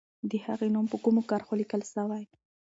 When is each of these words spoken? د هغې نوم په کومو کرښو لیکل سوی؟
د 0.29 0.31
هغې 0.45 0.67
نوم 0.73 0.85
په 0.91 0.97
کومو 1.03 1.21
کرښو 1.29 1.59
لیکل 1.61 1.81
سوی؟ 1.93 2.23